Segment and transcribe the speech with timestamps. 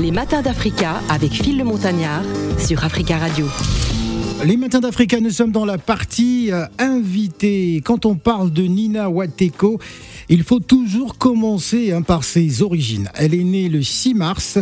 [0.00, 2.22] Les matins d'Africa avec Phil le Montagnard
[2.56, 3.46] sur Africa Radio.
[4.44, 7.82] Les matins d'Africa, nous sommes dans la partie euh, invitée.
[7.84, 9.80] Quand on parle de Nina Wateko,
[10.28, 13.10] il faut toujours commencer hein, par ses origines.
[13.16, 14.58] Elle est née le 6 mars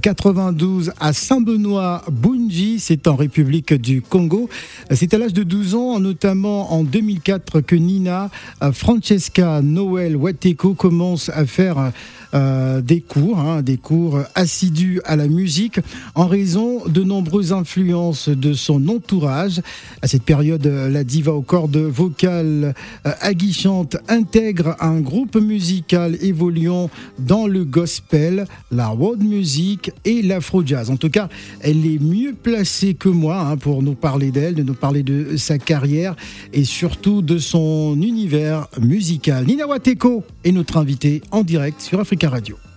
[0.00, 4.48] 92 euh, à Saint-Benoît, Bunji, c'est en République du Congo.
[4.90, 8.30] C'est à l'âge de 12 ans, notamment en 2004, que Nina
[8.62, 11.92] euh, Francesca Noël Wateko commence à faire
[12.34, 15.80] euh, des cours, hein, des cours assidus à la musique,
[16.14, 19.60] en raison de nombreuses influences de son entourage.
[20.02, 22.74] À cette période, la diva aux cordes vocales
[23.04, 30.90] aguichantes intègre un groupe musical évoluant dans le gospel, la world music et l'afro jazz.
[30.90, 31.28] En tout cas,
[31.60, 35.36] elle est mieux placée que moi hein, pour nous parler d'elle, de nous parler de
[35.36, 36.16] sa carrière
[36.52, 39.46] et surtout de son univers musical.
[39.46, 42.69] Nina Wateko est notre invitée en direct sur Radio.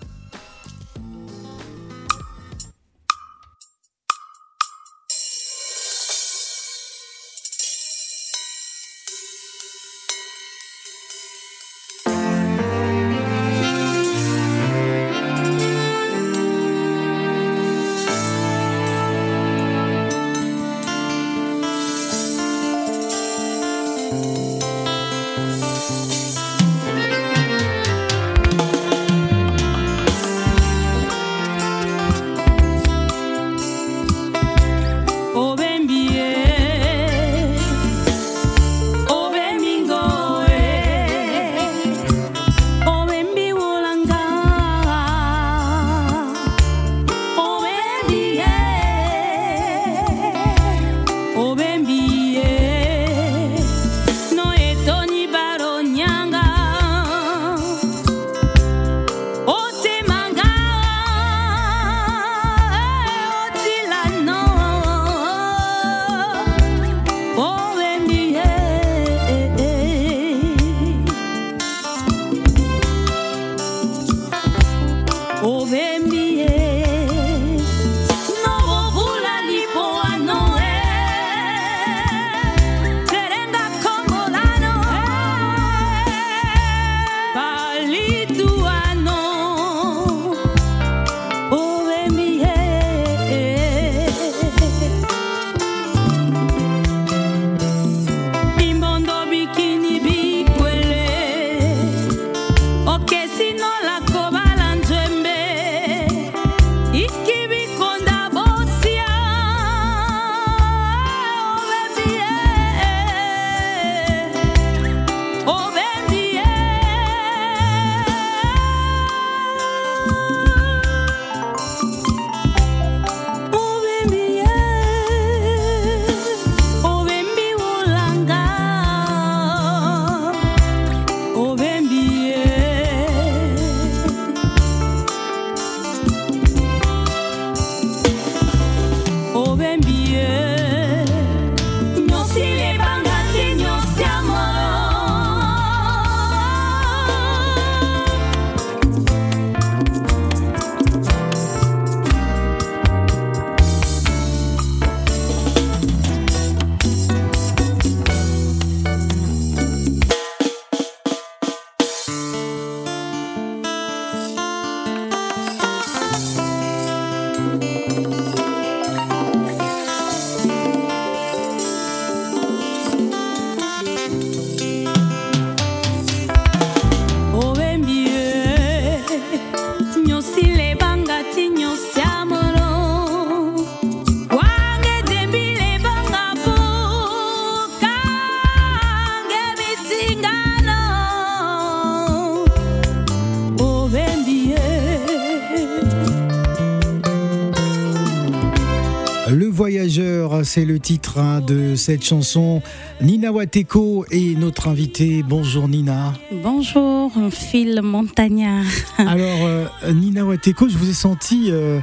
[200.43, 202.61] C'est le titre hein, de cette chanson.
[203.01, 205.23] Nina Wateko est notre invitée.
[205.27, 206.13] Bonjour Nina.
[206.31, 208.65] Bonjour Phil Montagnard.
[208.97, 211.79] Alors euh, Nina Wateko, je vous ai senti euh,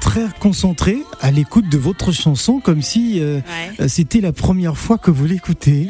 [0.00, 3.40] très concentrée à l'écoute de votre chanson, comme si euh,
[3.88, 5.88] c'était la première fois que vous l'écoutez.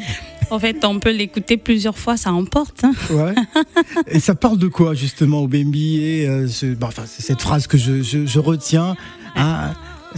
[0.49, 2.83] En fait, on peut l'écouter plusieurs fois, ça emporte.
[2.83, 2.93] Hein.
[3.11, 3.35] Ouais.
[4.07, 6.27] Et ça parle de quoi justement au Bambi et
[6.79, 8.95] bah, enfin, c'est cette phrase que je, retiens.
[9.35, 9.73] Hein.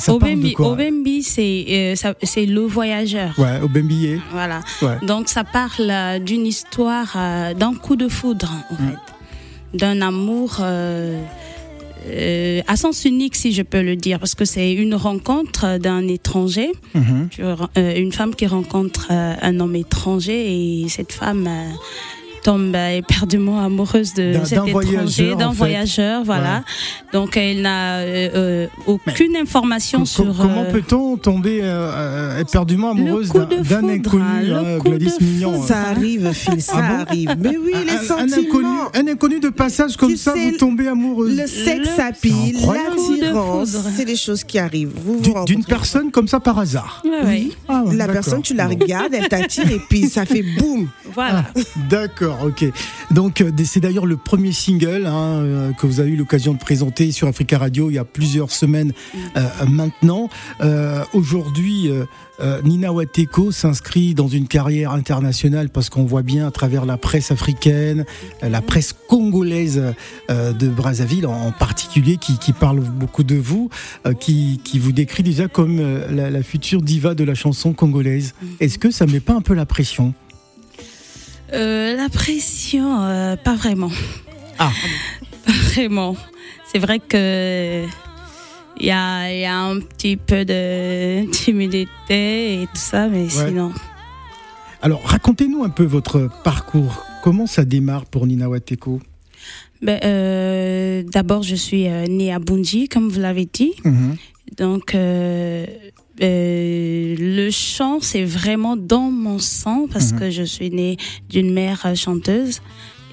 [0.08, 3.38] Obembi, Obembi c'est euh, c'est le voyageur.
[3.38, 4.20] Ouais, Obembi.
[4.32, 4.62] Voilà.
[5.04, 8.78] Donc ça parle euh, d'une histoire, euh, d'un coup de foudre en mm.
[8.78, 10.62] fait, d'un amour
[12.68, 16.72] à sens unique, si je peux le dire, parce que c'est une rencontre d'un étranger,
[16.94, 17.30] mhm.
[17.40, 21.50] euh, une femme qui rencontre un homme étranger et cette femme
[22.44, 26.64] tombe éperdument amoureuse de cet étranger, d'un voyageur, voilà.
[27.14, 30.26] Donc elle n'a euh, euh, aucune information sur.
[30.38, 31.62] Comment euh, peut-on tomber
[32.40, 37.36] éperdument amoureuse d'un inconnu, Gladys Mignon Ça arrive, Phil, ça ah arrive.
[37.40, 38.90] Mais oui, les sentiments.
[38.94, 41.38] Un inconnu, de passage comme ça, vous tombez amoureuse.
[41.38, 44.94] Le sexe à pile, l'attirance, c'est des choses qui arrivent.
[45.46, 47.04] D'une personne comme ça par hasard.
[47.26, 47.56] Oui.
[47.68, 50.88] Ah la personne, tu la regardes, elle t'attire et puis ça fait boum.
[51.14, 51.46] Voilà.
[51.56, 51.60] Ah,
[52.30, 52.66] d'accord ok.
[53.12, 56.60] Donc euh, c'est d'ailleurs le premier single hein, euh, que vous avez eu l'occasion de
[56.60, 58.94] présenter sur Africa Radio il y a plusieurs semaines
[59.36, 60.30] euh, maintenant.
[61.14, 61.92] Aujourd'hui,
[62.64, 67.32] Nina Wateko s'inscrit dans une carrière internationale parce qu'on voit bien à travers la presse
[67.32, 68.06] africaine,
[68.42, 69.82] la presse congolaise
[70.30, 73.70] de Brazzaville en, particulier, qui, parle beaucoup de vous,
[74.20, 78.34] qui, vous décrit déjà comme la, la future diva de la chanson congolaise.
[78.60, 80.14] Est-ce que ça ne met pas un peu la pression?
[81.54, 83.92] Euh, la pression, euh, pas vraiment.
[84.58, 84.72] Ah.
[85.46, 86.16] Pas vraiment.
[86.72, 87.86] C'est vrai que
[88.80, 93.72] il y a, y a, un petit peu de timidité et tout ça, mais sinon.
[94.82, 97.06] Alors, racontez-nous un peu votre parcours.
[97.24, 99.02] Comment ça démarre pour Nina Wateko?
[99.82, 103.74] Ben, euh, D'abord, je suis née à Bunji, comme vous l'avez dit.
[103.84, 104.16] Mhm.
[104.58, 104.96] Donc,
[106.22, 110.20] euh, le chant, c'est vraiment dans mon sang parce mhm.
[110.20, 110.98] que je suis née
[111.30, 112.62] d'une mère chanteuse.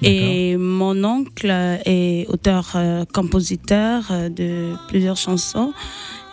[0.03, 1.49] Et mon oncle
[1.85, 5.73] est auteur-compositeur euh, de plusieurs chansons.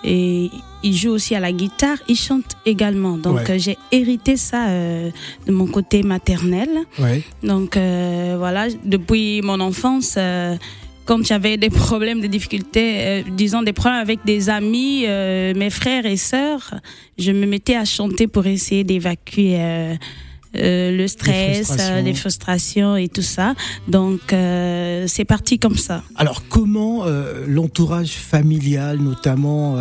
[0.06, 0.50] Et
[0.82, 3.16] il joue aussi à la guitare, il chante également.
[3.16, 5.10] Donc j'ai hérité ça euh,
[5.46, 6.68] de mon côté maternel.
[7.42, 10.18] Donc voilà, depuis mon enfance,
[11.04, 15.70] quand j'avais des problèmes, des difficultés, euh, disons des problèmes avec des amis, euh, mes
[15.70, 16.74] frères et sœurs,
[17.18, 19.94] je me mettais à chanter pour essayer d'évacuer euh,
[20.54, 22.96] le stress, les frustrations.
[22.96, 23.54] et tout ça.
[23.88, 26.04] Donc c'est parti comme ça.
[26.14, 27.04] Alors comment
[27.48, 29.76] l'entourage familial, notamment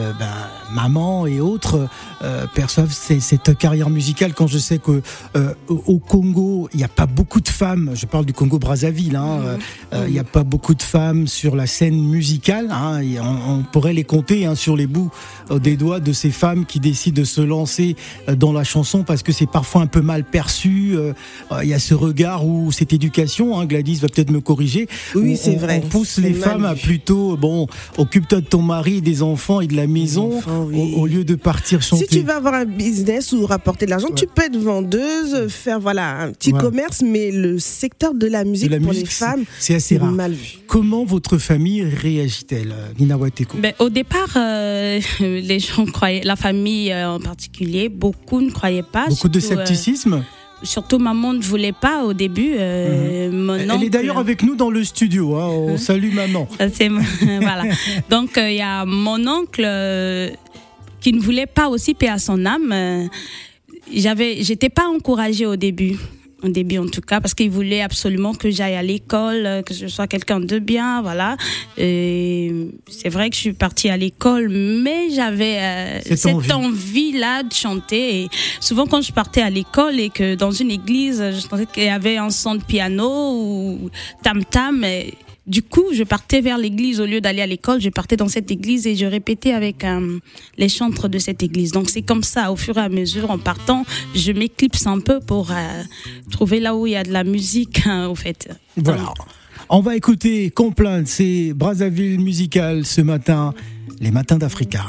[0.00, 0.26] euh, ben,
[0.72, 1.88] maman et autres
[2.22, 5.02] euh, perçoivent cette carrière musicale quand je sais que
[5.36, 7.90] euh, au Congo il n'y a pas beaucoup de femmes.
[7.94, 9.58] Je parle du Congo Brazzaville hein,
[9.92, 10.04] mhm.
[10.06, 14.04] il n'y a pas beaucoup de femmes sur la scène musicale hein, on, pourrait les
[14.04, 15.10] compter hein, sur les bouts
[15.50, 17.96] des doigts de ces femmes qui décident de se lancer
[18.36, 20.96] dans la chanson parce que c'est parfois un peu mal perçu
[21.62, 25.56] il y a ce regard ou cette éducation Gladys va peut-être me corriger oui c'est
[25.56, 27.66] vrai on pousse les femmes à plutôt bon
[27.98, 30.40] occupe-toi de ton mari des enfants et de la maison
[30.96, 32.06] au, lieu de partir chanter.
[32.08, 35.80] Si tu vas avoir un business ou rapporter de l'argent, tu peux être vendeuse, faire
[35.80, 39.98] voilà un petit commerce, mais le secteur de la musique pour les femmes, c'est assez
[39.98, 40.58] mal vu.
[40.66, 46.92] Comment votre famille réagit-elle, Nina Wateko ben, Au départ, euh, les gens croyaient, la famille
[46.92, 49.06] euh, en particulier, beaucoup ne croyaient pas.
[49.08, 50.24] Beaucoup de euh, scepticisme
[50.62, 52.52] surtout maman ne voulait pas au début.
[52.52, 53.68] Mhm.
[53.70, 55.36] Elle est d'ailleurs avec nous dans le studio.
[55.36, 55.48] Hein.
[55.48, 55.76] On hein?
[55.76, 56.48] salue maman.
[57.40, 57.64] voilà.
[58.08, 59.66] Donc il y a mon oncle
[61.00, 63.08] qui ne voulait pas aussi payer à son âme.
[63.92, 65.96] J'avais, j'étais pas encouragée au début
[66.42, 69.74] au début en tout cas, parce qu'il voulait absolument que j'aille à l'école, euh, que
[69.74, 71.36] je sois quelqu'un de bien, voilà.
[71.76, 78.22] c'est vrai que je suis partie à l'école, mais j'avais euh, cette envie-là de chanter.
[78.22, 78.28] Et
[78.60, 81.88] souvent quand je partais à l'école et que dans une église, je sentais qu'il y
[81.88, 83.90] avait un son de piano ou
[84.22, 84.84] tam-tam,
[85.50, 87.80] du coup, je partais vers l'église au lieu d'aller à l'école.
[87.80, 90.18] Je partais dans cette église et je répétais avec euh,
[90.56, 91.72] les chantres de cette église.
[91.72, 95.18] Donc c'est comme ça, au fur et à mesure, en partant, je m'éclipse un peu
[95.18, 95.82] pour euh,
[96.30, 98.48] trouver là où il y a de la musique, hein, au fait.
[98.76, 99.12] Voilà.
[99.68, 103.52] On va écouter Complainte, c'est Brazzaville Musical ce matin,
[104.00, 104.86] les matins d'Africa.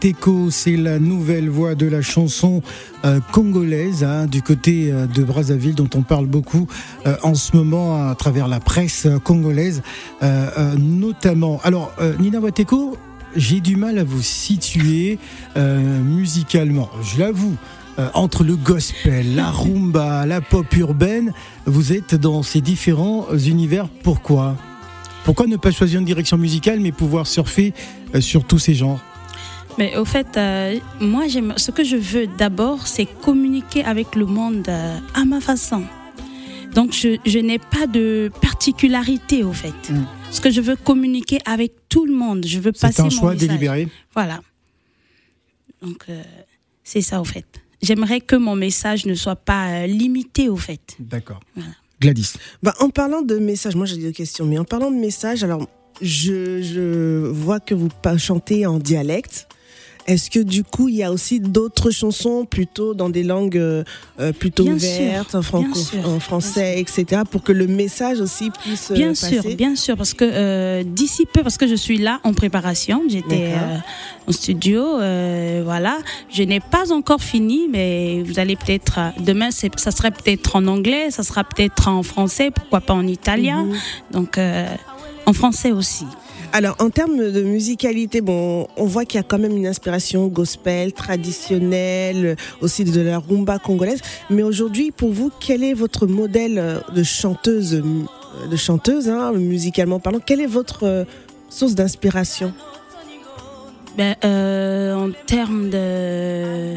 [0.00, 2.62] Nina Wateko, c'est la nouvelle voix de la chanson
[3.04, 6.66] euh, congolaise hein, du côté euh, de Brazzaville dont on parle beaucoup
[7.22, 9.82] en ce moment à travers la presse congolaise
[10.78, 11.60] notamment.
[11.64, 12.96] Alors Nina Wateko,
[13.36, 15.18] j'ai du mal à vous situer
[15.56, 17.56] musicalement, je l'avoue.
[18.14, 21.32] entre le gospel, la rumba, la pop urbaine,
[21.66, 23.88] vous êtes dans ces différents univers.
[24.02, 24.56] Pourquoi?
[25.24, 27.74] Pourquoi ne pas choisir une direction musicale mais pouvoir surfer
[28.14, 29.00] euh, sur tous ces genres?
[29.78, 31.24] Mais au fait, euh, moi,
[31.56, 35.84] ce que je veux d'abord, c'est communiquer avec le monde euh, à ma façon.
[36.74, 39.90] Donc, je, n'ai pas de particularité, au fait.
[39.90, 40.04] Mm.
[40.24, 42.46] Parce que je veux communiquer avec tout le monde.
[42.46, 44.40] Je veux passer C'est un choix délibéré Voilà.
[45.82, 46.06] Donc,
[46.84, 47.46] c'est ça, au fait.
[47.82, 50.96] J'aimerais que mon message ne soit pas limité, au fait.
[51.00, 51.40] D'accord.
[51.56, 51.72] Voilà.
[52.00, 52.32] Gladys.
[52.62, 55.68] Bah, en parlant de messages, moi j'ai des questions, mais en parlant de messages, alors
[56.00, 59.46] je, je vois que vous chantez en dialecte.
[60.10, 63.84] Est-ce que du coup, il y a aussi d'autres chansons plutôt dans des langues euh,
[64.18, 69.14] euh, plutôt ouvertes, en, en, français, etc., pour que le message aussi puisse euh, bien
[69.14, 73.52] sûr, bien sûr, parce que d'ici peu, parce que je suis là en préparation, j'étais
[74.26, 74.82] au studio,
[75.62, 75.98] voilà,
[76.28, 81.12] je n'ai pas encore fini, mais vous allez peut-être demain, ça serait peut-être en anglais,
[81.12, 83.76] ça sera peut-être en français, pourquoi pas en italien, mhm.
[84.10, 84.40] donc
[85.26, 86.06] en français aussi.
[86.52, 90.26] Alors, en termes de musicalité, bon, on voit qu'il y a quand même une inspiration
[90.26, 94.00] gospel, traditionnelle, aussi de la rumba congolaise.
[94.30, 97.82] Mais aujourd'hui, pour vous, quel est votre modèle de chanteuse,
[98.50, 100.18] de chanteuse, hein, musicalement parlant?
[100.18, 101.04] Quelle est votre euh,
[101.48, 102.52] source d'inspiration?
[103.96, 106.74] Ben, euh, En termes de,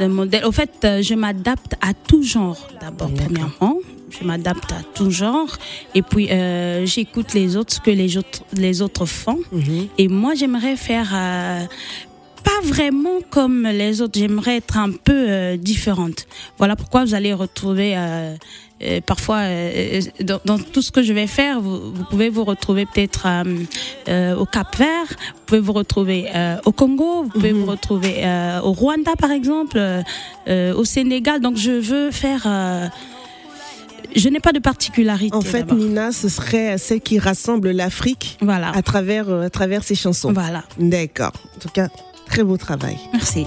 [0.00, 3.76] de modèle, au fait, euh, je m'adapte à tout genre, d'abord, premièrement
[4.18, 5.56] je m'adapte à tout genre.
[5.94, 9.40] Et puis euh, j'écoute les autres ce que les autres les autres font.
[9.52, 9.88] Mhm.
[9.98, 11.64] et moi j'aimerais faire euh,
[12.44, 14.18] pas vraiment comme les autres.
[14.18, 16.26] J'aimerais être un peu euh, différente.
[16.58, 17.96] Voilà pourquoi vous allez retrouver
[19.06, 19.44] parfois
[20.20, 23.26] dans, tout ce que je vais faire vous, pouvez vous retrouver peut-être
[24.38, 25.08] au Cap Vert.
[25.08, 26.26] Vous pouvez vous retrouver
[26.66, 27.22] au Congo.
[27.22, 27.60] Vous pouvez mhm.
[27.60, 28.24] vous retrouver
[28.62, 29.80] au Rwanda par exemple
[30.46, 31.40] au Sénégal.
[31.40, 32.46] Donc je veux faire
[34.14, 35.36] je n'ai pas de particularité.
[35.36, 38.70] En fait, Nina, ce serait celle qui rassemble l'Afrique voilà.
[38.70, 40.32] à, travers, euh, à travers ses chansons.
[40.32, 40.64] Voilà.
[40.78, 41.32] D'accord.
[41.56, 41.88] En tout cas,
[42.26, 42.96] très beau travail.
[43.12, 43.46] Merci.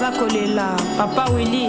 [0.00, 0.76] naza kolela.
[0.98, 1.68] Papa wili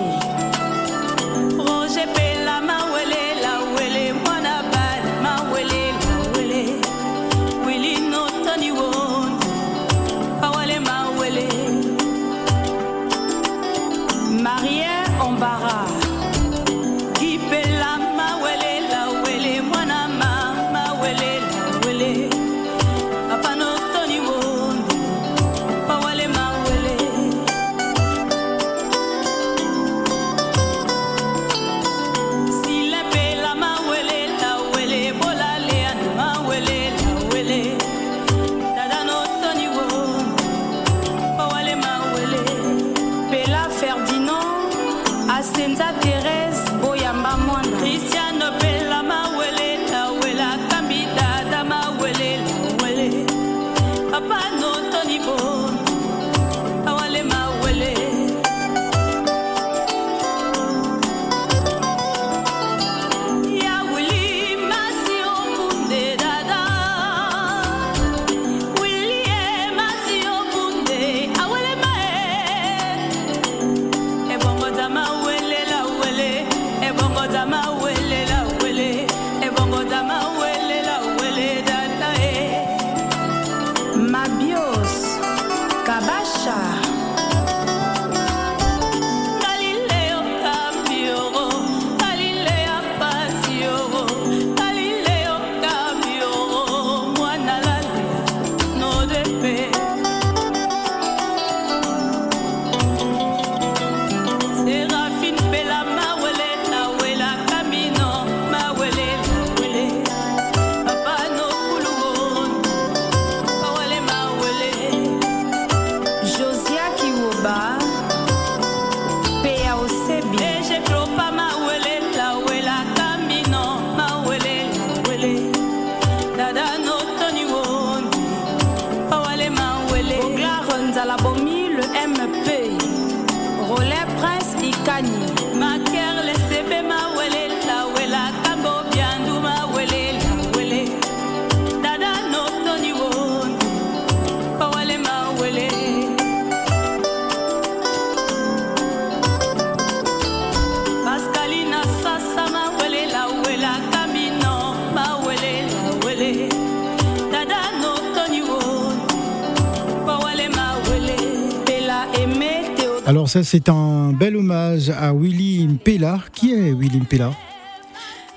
[163.05, 166.19] Alors ça, c'est un bel hommage à Willy Mpella.
[166.33, 167.31] Qui est Willy Mpella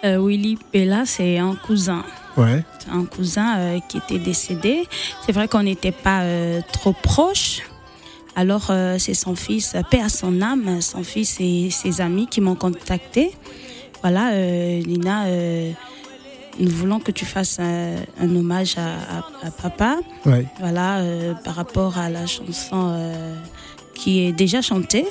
[0.04, 2.02] Euh, Willy Pella, c'est un cousin.
[2.36, 2.64] Ouais.
[2.78, 4.84] C'est un cousin euh, qui était décédé.
[5.24, 7.62] C'est vrai qu'on n'était pas euh, trop proches.
[8.36, 12.56] Alors, c'est son fils, paix à son âme, son fils et ses amis qui m'ont
[12.56, 13.30] contacté.
[14.02, 14.32] Voilà,
[14.80, 15.26] Lina,
[16.58, 19.98] nous voulons que tu fasses un, un hommage à, à- à papa.
[20.26, 20.46] Ouais.
[20.58, 21.00] Voilà,
[21.44, 22.92] par rapport à la chanson
[23.94, 25.06] qui est déjà chantée.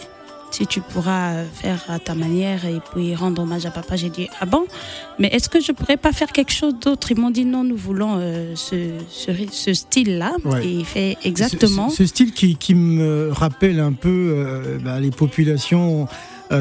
[0.52, 4.28] Si tu pourras faire à ta manière et puis rendre hommage à papa, j'ai dit
[4.39, 4.65] ah bon,
[5.17, 7.12] mais est-ce que je pourrais pas faire quelque chose d'autre?
[7.12, 10.34] Ils m'ont dit non, nous voulons euh, ce, ce, style-là.
[10.46, 10.63] Ouais.
[10.63, 11.89] Et il fait exactement.
[11.89, 16.08] Ce, ce style qui, qui me rappelle un peu euh, bah, les populations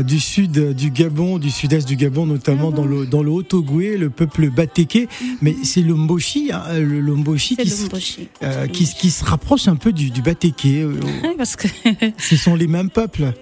[0.02, 3.30] du sud euh, du Gabon, du sud-est du Gabon, notamment Ah dans le dans le
[3.30, 5.08] Haut-Ogooué, le peuple Batéké.
[5.42, 8.28] Mais c'est le Mboshi, hein, le, le Mboshi C'est qui, le se- Mboshi.
[8.42, 10.82] euh, qui, qui se rapproche un peu du, du Batéké.
[10.82, 10.94] Euh,
[11.36, 11.68] parce que
[12.18, 13.32] Ce sont les mêmes peuples,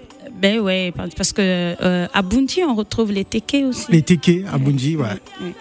[0.41, 3.85] ben ouais, parce que euh, à Bundy on retrouve les Téké aussi.
[3.89, 4.95] les Téké à Bunji.
[4.95, 5.05] Ouais.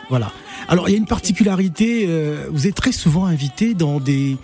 [0.08, 0.32] Voilà.
[0.68, 4.36] Alors, il y a une particularité, euh, vous êtes très souvent invité dans des,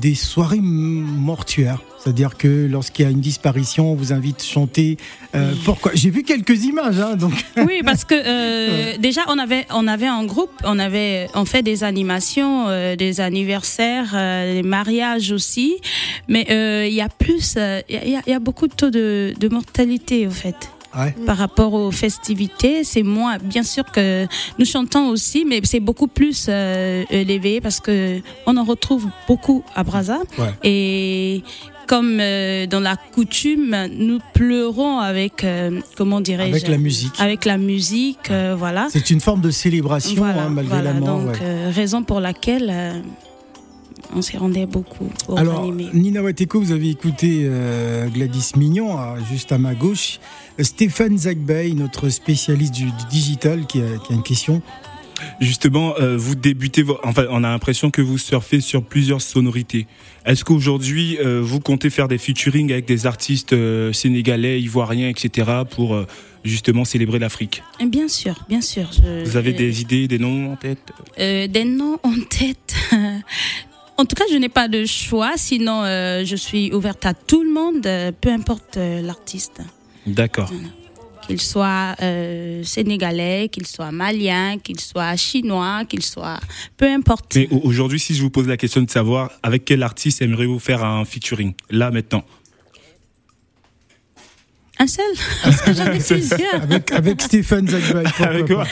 [0.00, 1.80] des soirées mortuaires.
[1.98, 4.98] C'est-à-dire que lorsqu'il y a une disparition, on vous invite à chanter.
[5.34, 5.92] Euh, pourquoi?
[5.94, 7.32] J'ai vu quelques images, hein, donc.
[7.56, 11.62] Oui, parce que euh, déjà on avait on avait un groupe, on avait on fait
[11.62, 15.76] des animations, euh, des anniversaires, des mariages aussi,
[16.28, 16.44] mais
[16.86, 17.56] il y a plus,
[17.88, 20.73] il y, a, il y a beaucoup de taux de, de mortalité au fait.
[20.96, 21.14] Ouais.
[21.26, 23.38] Par rapport aux festivités, c'est moins.
[23.38, 24.26] Bien sûr que
[24.58, 29.64] nous chantons aussi, mais c'est beaucoup plus euh, élevé parce que on en retrouve beaucoup
[29.74, 30.18] à Brazza.
[30.38, 30.50] Ouais.
[30.62, 31.42] Et
[31.86, 36.50] comme euh, dans la coutume, nous pleurons avec, euh, comment dirais-je?
[36.50, 37.20] Avec la musique.
[37.20, 38.88] Avec la musique, euh, voilà.
[38.90, 40.92] C'est une forme de célébration, Voilà, hein, malgré voilà.
[40.94, 41.20] la mort.
[41.20, 41.70] Donc, ouais.
[41.70, 43.02] raison pour laquelle
[44.14, 45.70] on s'y rendait beaucoup pour Alors.
[45.92, 50.18] Nina Wateko, vous avez écouté euh, Gladys Mignon, à- juste à ma gauche.
[50.58, 54.62] Stéphane Zagbay, notre spécialiste du, du digital, qui a, qui a une question.
[55.40, 59.86] Justement, euh, vous débutez, enfin, on a l'impression que vous surfez sur plusieurs sonorités.
[60.26, 65.62] Est-ce qu'aujourd'hui, euh, vous comptez faire des featuring avec des artistes euh, sénégalais, ivoiriens, etc.,
[65.70, 66.06] pour euh,
[66.44, 67.62] justement célébrer l'Afrique?
[67.88, 68.90] Bien sûr, bien sûr.
[68.92, 70.92] je- Vous avez euh, des idées, des noms en tête?
[71.18, 72.74] Euh, des noms en tête.
[73.96, 77.42] En tout cas, je n'ai pas de choix, sinon euh, je suis ouverte à tout
[77.44, 79.60] le monde, euh, peu importe euh, l'artiste.
[80.06, 80.50] D'accord.
[81.26, 86.40] Qu'il soit euh, sénégalais, qu'il soit malien, qu'il soit chinois, qu'il soit...
[86.76, 87.36] Peu importe.
[87.36, 90.58] Mais au- aujourd'hui, si je vous pose la question de savoir avec quel artiste aimeriez-vous
[90.58, 92.24] faire un featuring, là maintenant?
[94.78, 95.04] Un seul?
[95.44, 96.62] Parce que j'en ai plusieurs.
[96.62, 98.02] Avec, avec Stéphane Zagbay.
[98.02, 98.64] pourquoi Avec quoi?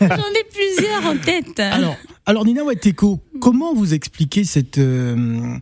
[0.00, 1.60] J'en ai plusieurs en tête.
[1.60, 1.94] Alors,
[2.26, 5.56] alors Nina Wateko, comment vous expliquez cette, euh,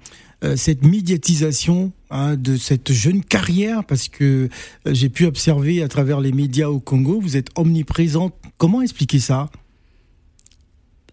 [0.44, 3.84] euh, cette médiatisation hein, de cette jeune carrière?
[3.84, 4.48] Parce que
[4.86, 8.34] euh, j'ai pu observer à travers les médias au Congo, vous êtes omniprésente.
[8.56, 9.50] Comment expliquer ça?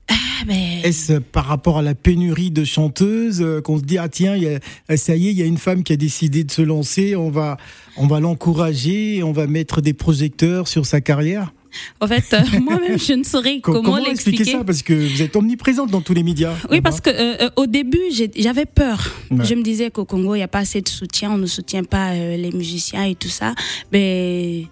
[0.10, 0.14] Ah,
[0.48, 4.36] ben, Est-ce par rapport à la pénurie de chanteuses euh, qu'on se dit ah tiens
[4.38, 6.62] y a- ça y est il y a une femme qui a décidé de se
[6.62, 7.58] lancer on va
[7.98, 11.54] on va l'encourager on va mettre des projecteurs sur sa carrière?
[12.00, 14.52] En fait, euh, moi-même, je ne saurais Co- comment, expliquer l'expliquer.
[14.60, 17.50] ça parce que vous êtes omniprésente dans tous les médias Oui, parce que euh, euh,
[17.56, 18.00] au début,
[18.36, 19.12] j'avais peur.
[19.32, 19.46] Ouais.
[19.46, 21.84] Je me disais qu'au Congo, il n'y a pas assez de soutien, on ne soutient
[21.84, 23.54] pas euh, les musiciens et tout ça.
[23.92, 24.66] Mais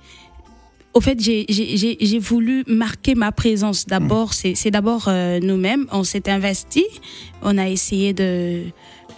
[0.94, 3.86] au fait, j'ai- voulu marquer ma présence.
[3.86, 5.10] D'abord, c'est c'est d'abord
[5.42, 5.86] nous-mêmes.
[5.92, 6.84] On s'est investi.
[7.42, 8.64] On a essayé de,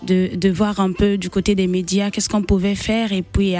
[0.05, 3.11] de, de voir un peu du côté des médias qu'est-ce qu'on pouvait faire.
[3.13, 3.55] Et puis,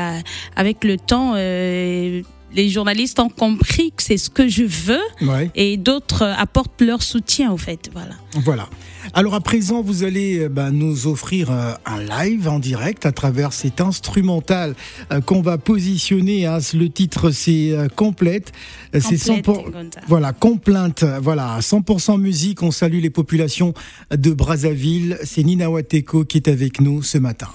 [0.56, 2.22] avec le temps, euh,
[2.54, 5.50] les journalistes ont compris que c'est ce que je veux Ouais.
[5.56, 7.90] et d'autres apportent leur soutien, au fait.
[7.94, 8.16] Voilà.
[8.44, 8.70] Voilà.
[9.14, 13.12] Alors à présent, vous allez euh, bah, nous offrir euh, un live en direct à
[13.12, 14.76] travers cet instrumental
[15.12, 16.46] euh, qu'on va positionner.
[16.46, 16.60] hein.
[16.74, 18.52] Le titre, c'est euh, complète.
[18.94, 20.02] C'est 100 Complète, Gonza.
[20.08, 21.04] Voilà, complainte.
[21.22, 22.62] Voilà, 100% musique.
[22.62, 23.74] On salue les populations
[24.16, 25.18] de Brazzaville.
[25.24, 27.48] C'est Nina Wateko qui est avec nous ce matin.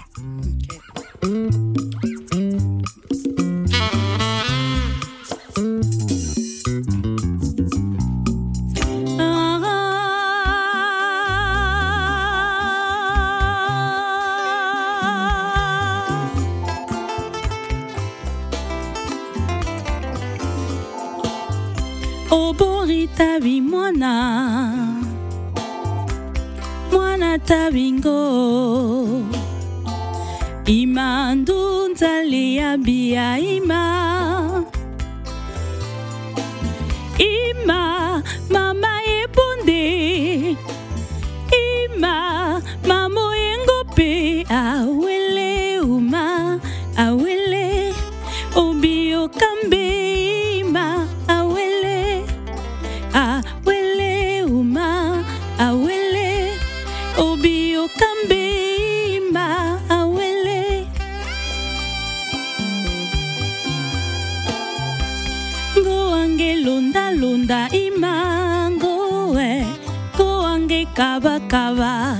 [70.94, 72.16] kaba kaba.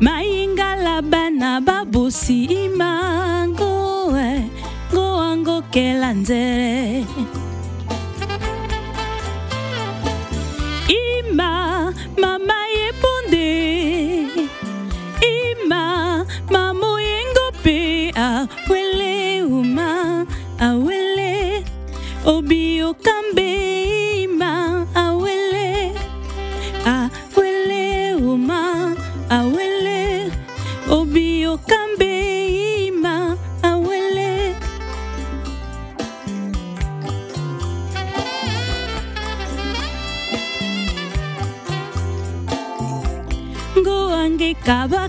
[0.00, 4.42] Mayingala bana babusi imangoe eh,
[4.94, 7.04] ngoangokela nzele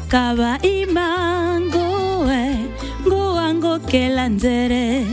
[0.10, 2.58] kaba imangoe eh,
[3.06, 5.06] ngoango kelanzere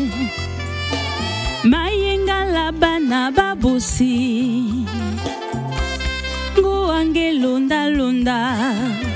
[1.68, 2.72] mayengala
[3.10, 4.16] na babusi
[7.36, 9.15] lunda lunda.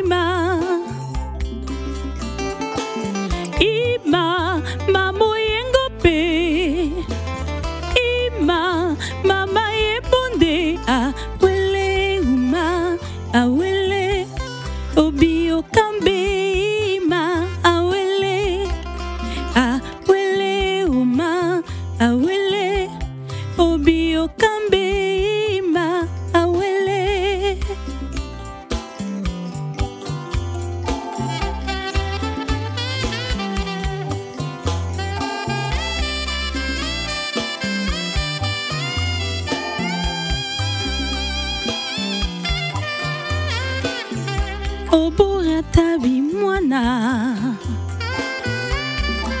[46.71, 47.35] mwana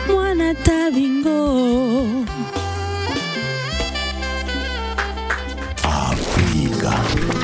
[0.07, 2.25] mwana tabingo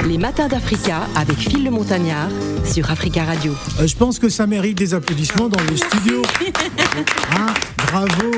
[0.07, 2.29] Les matins d'Africa avec Phil le Montagnard
[2.65, 3.53] sur Africa Radio.
[3.79, 6.21] Euh, je pense que ça mérite des applaudissements dans le studio.
[7.37, 8.31] Hein, bravo.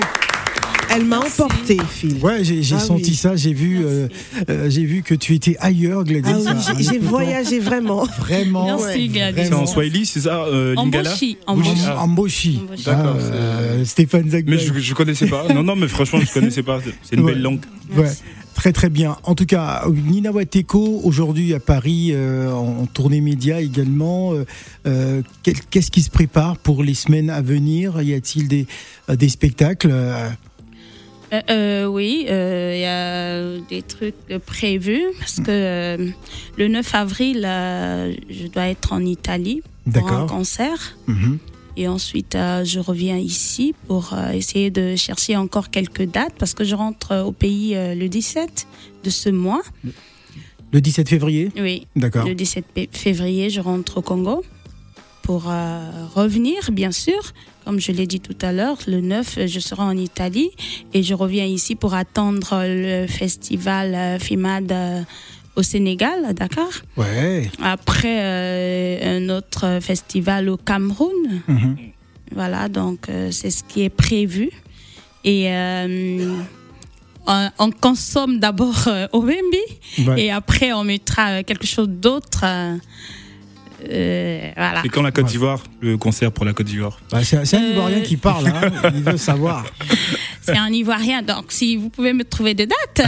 [1.00, 2.18] Elle m'a emporté, Phil.
[2.22, 3.16] Ouais, j'ai j'ai Ah senti oui.
[3.16, 3.36] ça.
[3.38, 4.08] J'ai vu, euh,
[4.50, 6.46] euh, j'ai vu que tu étais ailleurs, Gladys.
[6.46, 8.04] Ah oui, j'ai- voyagé vraiment.
[8.20, 8.66] Vraiment.
[8.66, 9.36] Merci, Gladys.
[9.44, 9.64] C'est vraiment.
[9.64, 11.86] en Swahili, c'est ça, euh, Lingala Emboshi, Emboshi, emboshi.
[11.88, 12.02] ah.
[12.04, 12.60] Amboshi.
[12.60, 12.84] Amboshi.
[12.86, 14.50] D'accord, Ah, euh, Stéphane Zagbe.
[14.50, 15.46] Mais je, je connaissais pas.
[15.54, 16.80] Non, non, mais franchement, je connaissais pas.
[17.04, 17.34] C'est une Ouais.
[17.34, 17.62] belle langue.
[17.96, 18.12] Ouais,
[18.56, 19.16] très très bien.
[19.24, 24.34] En tout cas, Nina Wateko, aujourd'hui à Paris, euh, en tournée média également.
[24.86, 25.22] euh,
[25.72, 28.02] Qu'est-ce qui se prépare pour les semaines à venir?
[28.02, 28.68] Y a-t-il des,
[29.10, 29.92] des spectacles
[31.34, 36.10] euh, Euh, euh, oui, euh, il y a des trucs euh, prévus parce que euh,
[36.58, 39.62] le 9 avril, euh, je dois être en Italie
[39.94, 40.98] pour un concert.
[41.08, 41.38] Mhm.
[41.78, 46.54] Et ensuite, euh, je reviens ici pour euh, essayer de chercher encore quelques dates parce
[46.54, 48.68] que je rentre euh, au pays euh, le 17
[49.04, 49.62] de ce mois.
[50.74, 52.26] Le 17 février Oui, D'accord.
[52.28, 54.44] le 17 pe- février, je rentre au Congo
[55.24, 57.22] pour euh, revenir, bien sûr.
[57.69, 60.49] Comme je l'ai dit tout à l'heure, le 9, euh, je serai en Italie
[60.91, 65.01] et je reviens ici pour attendre le festival euh, FIMAD euh,
[65.55, 66.67] au Sénégal, à Dakar.
[66.97, 67.47] Ouais.
[67.62, 71.41] Après, euh, un autre festival au Cameroun.
[71.47, 71.77] Mhm.
[72.34, 74.49] Voilà, donc euh, c'est ce qui est prévu.
[75.23, 76.38] Et euh,
[77.27, 80.23] on, on consomme d'abord euh, au Wemby Ouais.
[80.23, 82.45] et après on mettra euh, quelque chose d'autre.
[83.89, 84.82] Euh, voilà.
[84.86, 85.32] Et quand la Côte Ouais.
[85.32, 88.48] d'Ivoire, le concert pour la Côte d'Ivoire Bah, c'est c'est un Euh, Ivoirien qui parle,
[88.48, 88.72] hein.
[88.96, 89.65] il veut savoir.
[90.42, 93.08] C'est un Ivoirien, donc si vous pouvez me trouver des dates.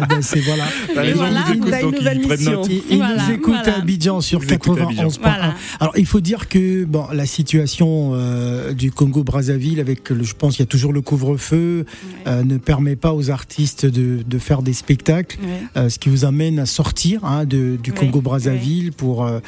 [0.00, 0.64] Ah, ben, c'est voilà.
[0.94, 2.52] Bah, les gens voilà, vous écoutent, donc ils nouvelle prennent mission.
[2.52, 2.66] note.
[2.70, 3.74] Il, il Voilà, nous écoute voilà.
[3.74, 5.18] à Abidjan sur Vous écoutez à 91.1.
[5.20, 5.54] Voilà.
[5.80, 10.34] Alors il faut dire que bon, la situation euh, du Congo Brazzaville, avec le, je
[10.34, 11.84] pense qu'il y a toujours le couvre-feu,
[12.26, 15.38] euh, ne permet pas aux artistes de, de faire des spectacles.
[15.40, 15.48] Ouais.
[15.76, 19.40] Euh, ce qui vous amène à sortir hein, de, du Oui, Congo Brazzaville pour euh,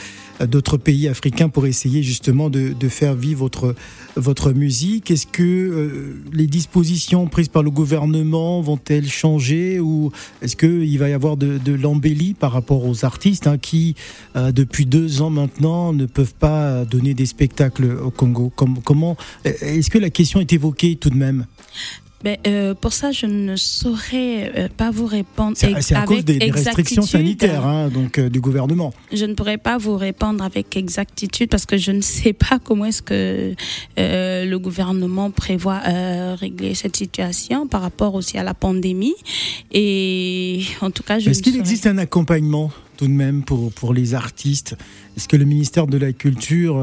[0.47, 3.75] d'autres pays africains pour essayer justement de, de faire vivre votre,
[4.17, 5.11] votre musique.
[5.11, 11.09] Est-ce que euh, les dispositions prises par le gouvernement vont-elles changer ou est-ce qu'il va
[11.09, 13.95] y avoir de, de l'embellie par rapport aux artistes hein, qui,
[14.37, 18.53] euh, depuis deux ans maintenant, ne peuvent pas donner des spectacles au Congo?
[18.57, 21.47] Comment Est-ce que la question est évoquée tout de même?
[22.27, 25.57] Euh, pour ça, je ne saurais euh, pas vous répondre.
[25.57, 28.93] C'est à cause des, restrictions sanitaires hein, donc, euh, du gouvernement.
[29.13, 32.85] Je ne pourrais pas vous répondre avec exactitude parce que je ne sais pas comment
[32.85, 33.55] est-ce que
[33.97, 35.81] le gouvernement prévoit
[36.35, 39.15] régler cette situation par rapport aussi à la pandémie.
[39.73, 41.31] Et en tout cas, je.
[41.31, 44.77] Est-ce qu'il existe un accompagnement tout de même pour, pour les artistes?
[45.17, 46.83] Est-ce que le ministère de la Culture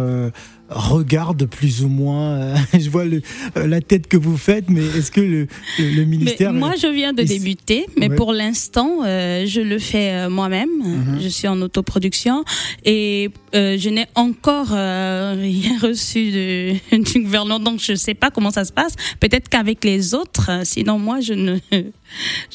[0.70, 3.22] regarde plus ou moins euh, Je vois le,
[3.58, 5.48] euh, la tête que vous faites, mais est-ce que le,
[5.80, 6.54] le, ministère...
[6.54, 8.16] Mais moi, je viens de débuter, mais ouais.
[8.16, 10.70] pour l'instant, euh, je le fais euh, moi-même.
[10.70, 11.22] Mm -hmm.
[11.24, 12.44] Je suis en autoproduction
[12.86, 14.70] et euh, je n'ai encore
[15.48, 16.74] rien reçu de,
[17.12, 18.94] du gouvernement, donc je ne sais pas comment ça se passe.
[19.20, 21.58] Peut-être qu'avec les autres, sinon moi, je ne...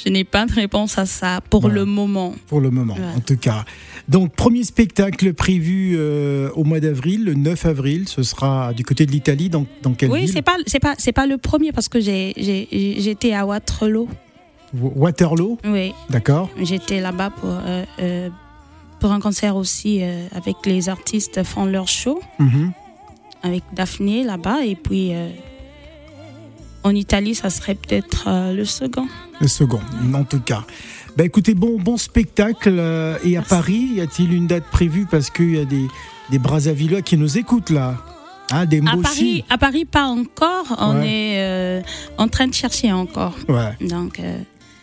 [0.03, 1.77] Je n'ai pas de réponse à ça pour voilà.
[1.77, 2.35] le moment.
[2.49, 3.65] Pour le moment, en tout cas.
[4.09, 9.07] Donc, premier spectacle prévu euh, au mois d'avril, le 9 avril, ce sera du côté
[9.07, 9.49] de l'Italie.
[9.49, 12.01] Dans, dans quelle oui, ville c'est pas, c'est pas, c'est pas le premier parce que
[12.01, 14.09] j'étais à Waterloo.
[14.75, 15.93] Waterloo Oui.
[16.11, 16.51] D'accord.
[16.63, 18.29] J'étais là-bas pour, euh, euh,
[19.01, 22.21] pour un concert aussi avec les artistes font leur show.
[22.41, 22.71] -hmm.
[23.43, 25.11] Avec Daphné là-bas et puis
[26.85, 29.09] en Italie, ça serait peut-être le second.
[29.41, 29.81] Le second,
[30.15, 30.65] en tout cas.
[31.17, 32.75] Bah écoutez, bon, bon spectacle.
[32.79, 33.49] Euh, et à Merci.
[33.51, 35.07] Paris, y a-t-il une date prévue?
[35.11, 35.87] Parce qu'il y a des,
[36.31, 37.97] des Brazzavillois qui nous écoutent là.
[38.51, 40.77] Hein, des à Paris, à Paris, pas encore.
[40.79, 41.09] On Ouais.
[41.09, 41.83] est euh,
[42.19, 43.35] en train de chercher encore.
[43.49, 43.77] Ouais.
[43.87, 44.39] Donc, euh,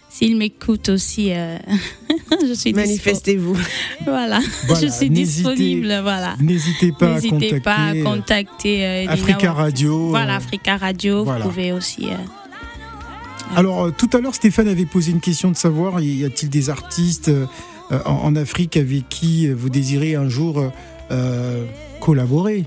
[0.09, 1.57] s'ils m'écoutent aussi, euh,
[2.47, 3.57] je suis Manifestez-vous.
[4.05, 4.39] Voilà.
[4.67, 5.99] Voilà, je suis disponible.
[6.01, 6.35] Voilà.
[6.39, 10.09] N'hésitez pas à contacter, pas à contacter Lina Africa Radio.
[10.09, 11.23] Voilà, Africa Radio.
[11.23, 11.43] voilà.
[11.45, 12.07] Vous pouvez aussi.
[13.55, 16.69] Alors, euh, tout à l'heure, Stéphane avait posé une question de savoir y a-t-il des
[16.69, 17.45] artistes euh,
[17.91, 20.71] euh, en, en Afrique avec qui vous désirez un jour
[21.12, 21.65] euh,
[21.99, 22.65] collaborer?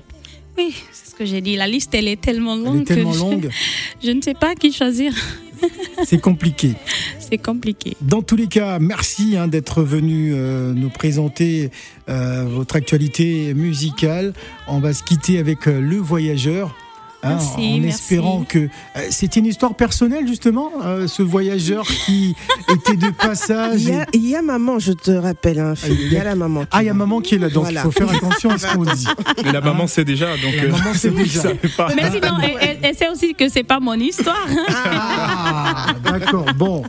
[0.57, 1.55] Oui, c'est ce que j'ai dit.
[1.55, 3.49] La liste, elle est tellement longue Elle est tellement que je- longue,
[4.03, 5.13] je ne sais pas qui choisir.
[6.03, 6.73] c'est compliqué.
[7.19, 7.95] C'est compliqué.
[8.01, 11.71] Dans tous les cas, merci hein, d'être venu euh, nous présenter
[12.09, 14.33] euh, votre actualité musicale.
[14.67, 16.75] On va se quitter avec euh, Le Voyageur.
[17.23, 17.87] Hein, Merci, en merci.
[17.87, 18.67] espérant que euh,
[19.09, 22.35] c'était une histoire personnelle justement, euh, ce voyageur qui
[22.69, 23.81] était de passage.
[23.81, 26.23] Il y, a, il y a maman, je te rappelle, hein, Phil, il y a
[26.23, 26.65] la maman.
[26.71, 27.81] Ah, il y a maman qui est là, donc il Voilà.
[27.83, 29.07] faut faire attention à ce qu'on dit.
[29.43, 30.53] Mais la maman sait déjà, donc.
[30.61, 31.41] La maman sait déjà.
[31.77, 31.89] pas.
[31.95, 34.47] Mais sinon, elle, elle- elle sait aussi que c'est pas mon histoire.
[34.69, 36.45] Ah, d'accord.
[36.55, 36.83] Bon,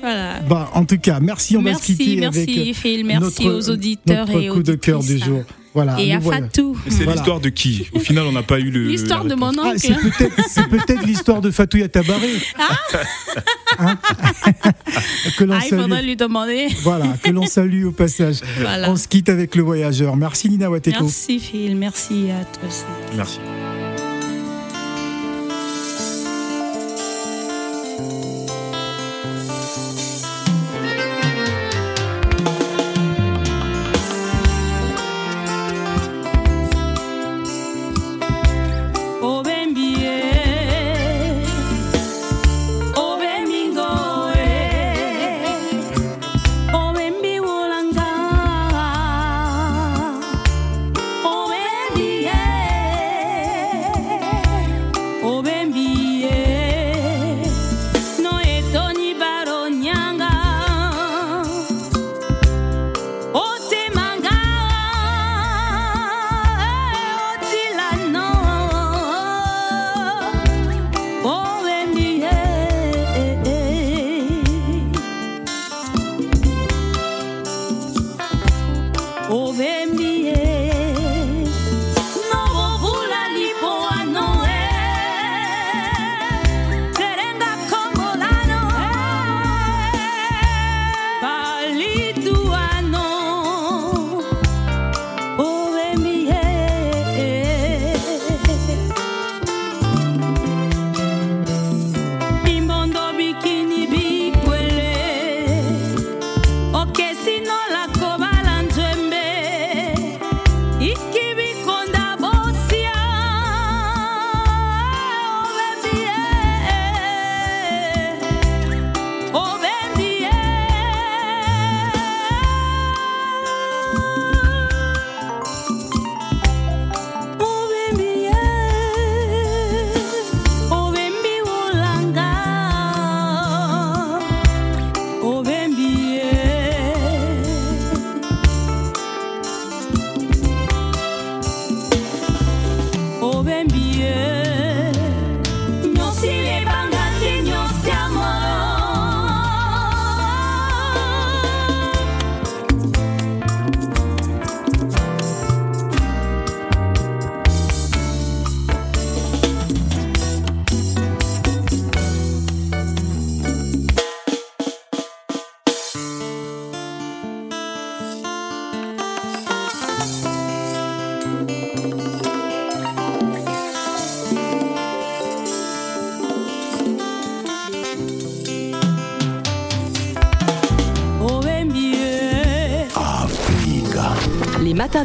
[0.00, 0.40] voilà.
[0.48, 1.56] bah, en tout cas, merci.
[1.56, 4.62] On va se Merci, quitter merci avec Phil, merci notre, aux auditeurs notre et coup
[4.62, 5.42] de cœur du jour.
[5.76, 6.00] Voilà.
[6.00, 6.40] Et le à voilà.
[6.40, 6.74] Fatou.
[6.88, 7.12] C'est Voilà.
[7.12, 7.86] l'histoire de qui?
[7.92, 8.86] Au final, on n'a pas eu le.
[8.88, 9.66] L'histoire de mon réponse.
[9.66, 10.10] Ah, c'est oncle.
[10.10, 12.30] peut-être c'est peut-être l'histoire de Fatou Tabaré.
[12.58, 12.74] Hein
[15.36, 15.82] que l'on Ah, il salue.
[15.82, 16.68] faudrait lui demander.
[16.82, 18.36] Voilà, que l'on salue au passage.
[18.58, 18.90] Voilà.
[18.90, 20.16] On se quitte avec le voyageur.
[20.16, 21.04] Merci Nina Wateko.
[21.04, 22.84] Merci Phil, merci à toi aussi.
[23.14, 23.38] Merci.